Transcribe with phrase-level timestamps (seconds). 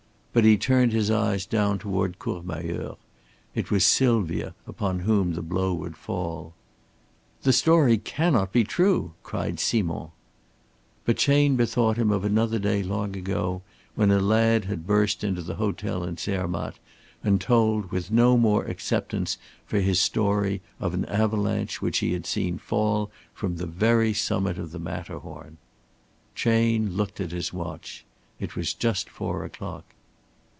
[0.33, 2.95] But he turned his eyes down toward Courmayeur.
[3.53, 6.53] It was Sylvia upon whom the blow would fall.
[7.43, 10.11] "The story cannot be true," cried Simond.
[11.03, 13.61] But Chayne bethought him of another day long ago,
[13.95, 16.75] when a lad had burst into the hotel at Zermatt
[17.21, 22.25] and told with no more acceptance for his story of an avalanche which he had
[22.25, 25.57] seen fall from the very summit of the Matterhorn.
[26.35, 28.05] Chayne looked at his watch.
[28.39, 29.83] It was just four o'clock.